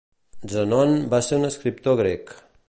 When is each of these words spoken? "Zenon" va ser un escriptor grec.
"Zenon" 0.53 0.95
va 1.11 1.19
ser 1.27 1.39
un 1.41 1.49
escriptor 1.51 2.01
grec. 2.01 2.35